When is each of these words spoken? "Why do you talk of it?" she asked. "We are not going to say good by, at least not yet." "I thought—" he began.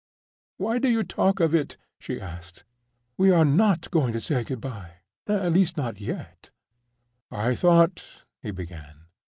"Why 0.57 0.79
do 0.79 0.89
you 0.89 1.03
talk 1.03 1.39
of 1.39 1.53
it?" 1.53 1.77
she 1.99 2.19
asked. 2.19 2.63
"We 3.17 3.29
are 3.29 3.45
not 3.45 3.91
going 3.91 4.13
to 4.13 4.19
say 4.19 4.43
good 4.43 4.59
by, 4.59 4.93
at 5.27 5.53
least 5.53 5.77
not 5.77 6.01
yet." 6.01 6.49
"I 7.29 7.53
thought—" 7.53 8.03
he 8.41 8.49
began. 8.49 9.03